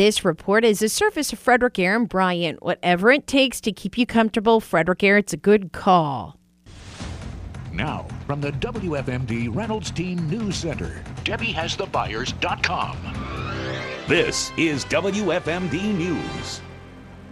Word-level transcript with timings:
This 0.00 0.24
report 0.24 0.64
is 0.64 0.80
a 0.80 0.88
service 0.88 1.30
of 1.30 1.38
Frederick 1.38 1.78
Air 1.78 1.94
and 1.94 2.08
Bryant. 2.08 2.62
Whatever 2.62 3.10
it 3.10 3.26
takes 3.26 3.60
to 3.60 3.70
keep 3.70 3.98
you 3.98 4.06
comfortable, 4.06 4.58
Frederick 4.58 5.04
Air, 5.04 5.18
it's 5.18 5.34
a 5.34 5.36
good 5.36 5.72
call. 5.72 6.38
Now, 7.70 8.06
from 8.26 8.40
the 8.40 8.52
WFMD 8.52 9.54
Reynolds 9.54 9.90
Team 9.90 10.26
News 10.30 10.56
Center, 10.56 11.04
Debbie 11.22 11.52
has 11.52 11.76
the 11.76 11.84
buyers.com. 11.84 12.96
This 14.08 14.50
is 14.56 14.86
WFMD 14.86 15.94
News. 15.94 16.62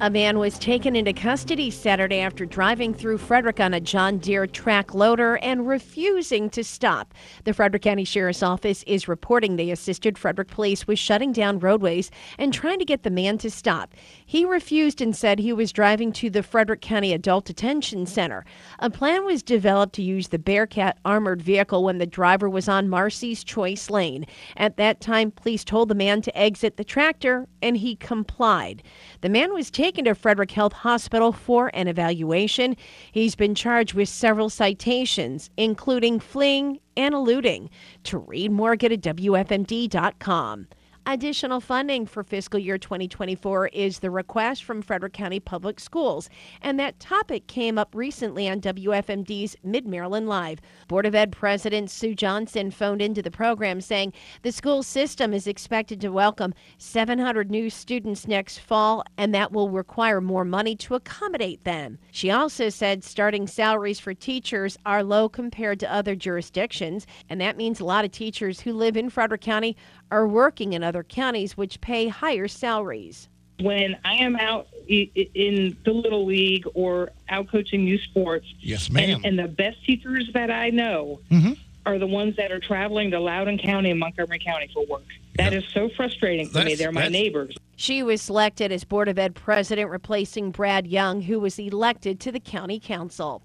A 0.01 0.11
man 0.11 0.39
was 0.39 0.61
taken 0.61 0.95
into 0.95 1.13
custody 1.13 1.73
Saturday 1.73 2.21
after 2.21 2.47
driving 2.47 2.95
through 2.95 3.19
Frederick 3.19 3.59
on 3.59 3.75
a 3.75 3.81
John 3.81 4.19
Deere 4.19 4.47
track 4.47 4.95
loader 4.95 5.39
and 5.39 5.67
refusing 5.67 6.49
to 6.51 6.63
stop. 6.63 7.15
The 7.43 7.53
Frederick 7.53 7.83
County 7.83 8.05
Sheriff's 8.05 8.45
Office 8.45 8.85
is 8.85 9.09
reporting 9.09 9.57
they 9.57 9.73
assisted 9.73 10.17
Frederick 10.17 10.51
Police 10.51 10.87
with 10.87 11.01
shutting 11.01 11.33
down 11.33 11.59
roadways 11.59 12.13
and 12.39 12.55
trying 12.55 12.79
to 12.79 12.85
get 12.85 13.03
the 13.03 13.11
man 13.11 13.39
to 13.39 13.51
stop. 13.51 13.93
He 14.25 14.45
refused 14.45 15.01
and 15.01 15.17
said 15.17 15.41
he 15.41 15.53
was 15.53 15.73
driving 15.73 16.13
to 16.13 16.31
the 16.31 16.45
Frederick 16.45 16.81
County 16.81 17.13
Adult 17.13 17.47
Detention 17.47 18.07
Center. 18.07 18.45
A 18.79 18.91
plan 18.91 19.25
was 19.25 19.43
developed 19.43 19.97
to 19.97 20.03
use 20.03 20.29
the 20.29 20.39
Bearcat 20.39 20.99
armored 21.05 21.43
vehicle 21.43 21.83
when 21.83 21.99
the 21.99 22.07
driver 22.07 22.49
was 22.49 22.69
on 22.69 22.89
Marcy's 22.89 23.43
Choice 23.43 23.91
Lane. 23.91 24.27
At 24.57 24.77
that 24.77 25.01
time, 25.01 25.33
police 25.33 25.65
told 25.65 25.89
the 25.89 25.97
man 25.97 26.23
to 26.23 26.39
exit 26.39 26.77
the 26.77 26.85
tractor 26.85 27.49
and 27.61 27.77
he 27.77 27.97
complied. 27.97 28.85
The 29.23 29.29
man 29.29 29.53
was 29.53 29.73
taken 29.73 29.88
taken 29.89 30.05
to 30.05 30.15
Frederick 30.15 30.51
Health 30.51 30.75
Hospital 30.75 31.33
for 31.33 31.71
an 31.73 31.89
evaluation. 31.89 32.77
He's 33.11 33.35
been 33.35 33.55
charged 33.55 33.95
with 33.95 34.11
several 34.11 34.51
citations, 34.51 35.49
including 35.57 36.21
fleeing 36.21 36.81
and 36.95 37.15
eluding. 37.15 37.71
To 38.05 38.19
read 38.19 38.53
more, 38.53 38.77
get 38.77 38.93
at 38.93 39.01
WFMD.com. 39.01 40.67
Additional 41.11 41.63
funding 41.63 42.05
for 42.05 42.23
fiscal 42.23 42.61
year 42.61 42.77
2024 42.77 43.69
is 43.69 44.01
the 44.01 44.11
request 44.11 44.63
from 44.63 44.83
Frederick 44.83 45.15
County 45.15 45.41
Public 45.41 45.81
Schools, 45.81 46.29
and 46.61 46.79
that 46.79 47.01
topic 47.01 47.47
came 47.47 47.79
up 47.79 47.95
recently 47.95 48.47
on 48.47 48.61
WFMD's 48.61 49.57
Mid 49.65 49.87
Maryland 49.87 50.29
Live. 50.29 50.61
Board 50.87 51.07
of 51.07 51.15
Ed 51.15 51.33
President 51.33 51.91
Sue 51.91 52.15
Johnson 52.15 52.71
phoned 52.71 53.01
into 53.01 53.23
the 53.23 53.31
program 53.31 53.81
saying 53.81 54.13
the 54.43 54.53
school 54.53 54.83
system 54.83 55.33
is 55.33 55.47
expected 55.47 55.99
to 56.03 56.13
welcome 56.13 56.53
700 56.77 57.51
new 57.51 57.71
students 57.71 58.29
next 58.29 58.59
fall, 58.59 59.03
and 59.17 59.35
that 59.35 59.51
will 59.51 59.71
require 59.71 60.21
more 60.21 60.45
money 60.45 60.77
to 60.77 60.95
accommodate 60.95 61.65
them. 61.65 61.99
She 62.11 62.31
also 62.31 62.69
said 62.69 63.03
starting 63.03 63.47
salaries 63.47 63.99
for 63.99 64.13
teachers 64.13 64.77
are 64.85 65.03
low 65.03 65.31
compared 65.31 65.81
to 65.81 65.91
other 65.91 66.15
jurisdictions, 66.15 67.07
and 67.31 67.41
that 67.41 67.57
means 67.57 67.81
a 67.81 67.87
lot 67.87 68.05
of 68.05 68.11
teachers 68.11 68.61
who 68.61 68.75
live 68.75 68.95
in 68.95 69.09
Frederick 69.09 69.41
County 69.41 69.75
are 70.11 70.27
working 70.27 70.73
in 70.75 70.83
other 70.83 70.98
counties 71.03 71.57
which 71.57 71.81
pay 71.81 72.09
higher 72.09 72.49
salaries. 72.49 73.29
When 73.61 73.97
I 74.05 74.15
am 74.15 74.37
out 74.37 74.69
in 74.87 75.77
the 75.85 75.93
Little 75.93 76.25
League 76.25 76.65
or 76.75 77.11
out 77.29 77.49
coaching 77.51 77.85
new 77.85 77.99
sports, 77.99 78.47
yes, 78.61 78.89
ma'am, 78.89 79.17
and, 79.17 79.25
and 79.25 79.39
the 79.39 79.49
best 79.49 79.85
teachers 79.85 80.31
that 80.33 80.51
I 80.51 80.71
know 80.71 81.21
mm-hmm. 81.29 81.55
are 81.85 81.99
the 81.99 82.07
ones 82.07 82.37
that 82.37 82.53
are 82.53 82.61
traveling 82.61 83.11
to 83.11 83.19
Loudoun 83.19 83.59
County 83.59 83.91
and 83.91 83.99
Montgomery 83.99 84.39
County 84.39 84.71
for 84.73 84.87
work. 84.87 85.03
That 85.35 85.53
yep. 85.53 85.65
is 85.65 85.69
so 85.73 85.89
frustrating 85.97 86.47
for 86.47 86.55
that's, 86.55 86.67
me. 86.67 86.75
They're 86.77 86.93
my 86.93 87.09
neighbors. 87.09 87.57
She 87.75 88.03
was 88.03 88.23
selected 88.23 88.71
as 88.71 88.85
Board 88.85 89.09
of 89.09 89.19
Ed 89.19 89.35
president, 89.35 89.91
replacing 89.91 90.53
Brad 90.53 90.87
Young, 90.87 91.23
who 91.23 91.41
was 91.41 91.59
elected 91.59 92.21
to 92.21 92.33
the 92.33 92.41
county 92.41 92.79
council. 92.79 93.43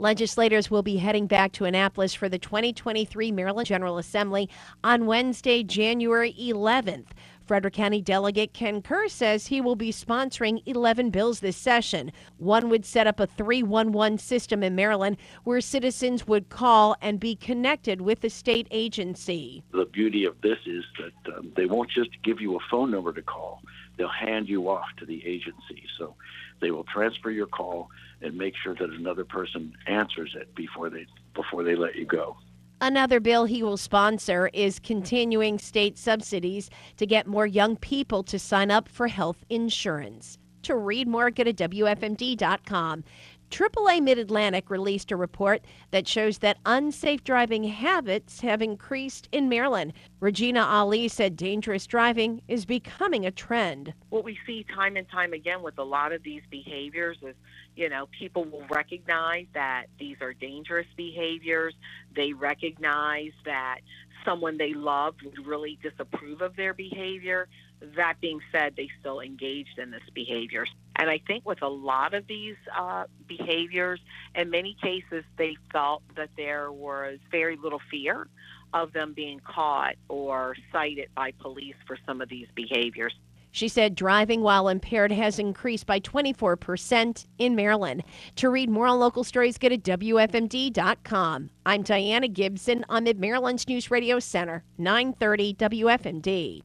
Legislators 0.00 0.70
will 0.70 0.82
be 0.82 0.96
heading 0.96 1.26
back 1.26 1.52
to 1.52 1.66
Annapolis 1.66 2.14
for 2.14 2.26
the 2.26 2.38
2023 2.38 3.30
Maryland 3.32 3.66
General 3.66 3.98
Assembly 3.98 4.48
on 4.82 5.04
Wednesday, 5.04 5.62
January 5.62 6.34
11th. 6.40 7.08
Frederick 7.44 7.74
County 7.74 8.00
Delegate 8.00 8.54
Ken 8.54 8.80
Kerr 8.80 9.08
says 9.08 9.48
he 9.48 9.60
will 9.60 9.76
be 9.76 9.92
sponsoring 9.92 10.62
11 10.64 11.10
bills 11.10 11.40
this 11.40 11.58
session. 11.58 12.12
One 12.38 12.70
would 12.70 12.86
set 12.86 13.06
up 13.06 13.20
a 13.20 13.26
311 13.26 14.16
system 14.16 14.62
in 14.62 14.74
Maryland 14.74 15.18
where 15.44 15.60
citizens 15.60 16.26
would 16.26 16.48
call 16.48 16.96
and 17.02 17.20
be 17.20 17.36
connected 17.36 18.00
with 18.00 18.20
the 18.20 18.30
state 18.30 18.68
agency. 18.70 19.62
The 19.72 19.84
beauty 19.84 20.24
of 20.24 20.40
this 20.40 20.60
is 20.64 20.84
that 20.98 21.36
um, 21.36 21.52
they 21.56 21.66
won't 21.66 21.90
just 21.90 22.10
give 22.22 22.40
you 22.40 22.56
a 22.56 22.60
phone 22.70 22.90
number 22.90 23.12
to 23.12 23.20
call, 23.20 23.60
they'll 24.00 24.08
hand 24.08 24.48
you 24.48 24.70
off 24.70 24.86
to 24.96 25.04
the 25.04 25.22
agency. 25.26 25.82
So 25.98 26.14
they 26.60 26.70
will 26.70 26.84
transfer 26.84 27.30
your 27.30 27.46
call 27.46 27.90
and 28.22 28.34
make 28.34 28.54
sure 28.56 28.74
that 28.74 28.90
another 28.90 29.26
person 29.26 29.74
answers 29.86 30.34
it 30.34 30.54
before 30.54 30.88
they 30.88 31.06
before 31.34 31.62
they 31.62 31.76
let 31.76 31.96
you 31.96 32.06
go. 32.06 32.38
Another 32.80 33.20
bill 33.20 33.44
he 33.44 33.62
will 33.62 33.76
sponsor 33.76 34.48
is 34.54 34.78
continuing 34.78 35.58
state 35.58 35.98
subsidies 35.98 36.70
to 36.96 37.04
get 37.04 37.26
more 37.26 37.46
young 37.46 37.76
people 37.76 38.22
to 38.22 38.38
sign 38.38 38.70
up 38.70 38.88
for 38.88 39.06
health 39.06 39.44
insurance. 39.50 40.38
To 40.62 40.76
read 40.76 41.06
more, 41.06 41.30
go 41.30 41.44
to 41.44 41.52
WFMD.com. 41.52 43.04
AAA 43.50 44.00
Mid 44.00 44.18
Atlantic 44.18 44.70
released 44.70 45.10
a 45.10 45.16
report 45.16 45.62
that 45.90 46.06
shows 46.06 46.38
that 46.38 46.58
unsafe 46.64 47.24
driving 47.24 47.64
habits 47.64 48.40
have 48.40 48.62
increased 48.62 49.28
in 49.32 49.48
Maryland. 49.48 49.92
Ragina 50.20 50.60
Ali 50.60 51.08
said 51.08 51.36
dangerous 51.36 51.86
driving 51.86 52.42
is 52.46 52.64
becoming 52.64 53.26
a 53.26 53.30
trend. 53.30 53.92
What 54.10 54.24
we 54.24 54.38
see 54.46 54.64
time 54.74 54.96
and 54.96 55.08
time 55.08 55.32
again 55.32 55.62
with 55.62 55.78
a 55.78 55.84
lot 55.84 56.12
of 56.12 56.22
these 56.22 56.42
behaviors 56.48 57.18
is, 57.22 57.34
you 57.74 57.88
know, 57.88 58.08
people 58.16 58.44
will 58.44 58.64
recognize 58.70 59.46
that 59.54 59.86
these 59.98 60.16
are 60.20 60.32
dangerous 60.32 60.86
behaviors. 60.96 61.74
They 62.14 62.32
recognize 62.32 63.32
that 63.44 63.80
someone 64.24 64.58
they 64.58 64.74
love 64.74 65.14
would 65.24 65.46
really 65.46 65.78
disapprove 65.82 66.40
of 66.40 66.54
their 66.56 66.74
behavior. 66.74 67.48
That 67.96 68.20
being 68.20 68.40
said, 68.52 68.74
they 68.76 68.90
still 69.00 69.20
engaged 69.20 69.78
in 69.78 69.90
this 69.90 70.02
behavior. 70.14 70.66
And 71.00 71.08
I 71.08 71.18
think 71.26 71.46
with 71.46 71.62
a 71.62 71.68
lot 71.68 72.12
of 72.12 72.26
these 72.26 72.56
uh, 72.78 73.04
behaviors, 73.26 74.00
in 74.34 74.50
many 74.50 74.76
cases, 74.82 75.24
they 75.38 75.56
felt 75.72 76.02
that 76.14 76.28
there 76.36 76.70
was 76.70 77.18
very 77.30 77.56
little 77.56 77.80
fear 77.90 78.28
of 78.74 78.92
them 78.92 79.14
being 79.14 79.40
caught 79.40 79.94
or 80.10 80.54
cited 80.70 81.08
by 81.16 81.32
police 81.40 81.74
for 81.86 81.96
some 82.06 82.20
of 82.20 82.28
these 82.28 82.48
behaviors. 82.54 83.14
She 83.50 83.66
said 83.66 83.94
driving 83.94 84.42
while 84.42 84.68
impaired 84.68 85.10
has 85.10 85.38
increased 85.38 85.86
by 85.86 86.00
24% 86.00 87.26
in 87.38 87.56
Maryland. 87.56 88.04
To 88.36 88.50
read 88.50 88.68
more 88.68 88.86
on 88.86 89.00
local 89.00 89.24
stories, 89.24 89.56
go 89.56 89.70
to 89.70 89.78
WFMD.com. 89.78 91.48
I'm 91.64 91.82
Diana 91.82 92.28
Gibson 92.28 92.84
on 92.90 93.04
the 93.04 93.14
Maryland's 93.14 93.66
News 93.66 93.90
Radio 93.90 94.18
Center, 94.18 94.64
930 94.76 95.54
WFMD. 95.54 96.62